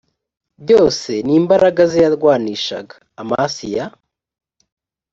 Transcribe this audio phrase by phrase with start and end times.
[0.63, 3.83] byose n imbaraga ze yarwanishaga amasiya